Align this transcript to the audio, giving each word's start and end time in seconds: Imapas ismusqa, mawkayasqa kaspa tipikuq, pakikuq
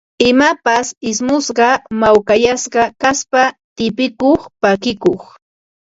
Imapas 0.29 0.87
ismusqa, 1.11 1.69
mawkayasqa 2.01 2.83
kaspa 3.01 3.43
tipikuq, 3.77 4.41
pakikuq 4.61 5.21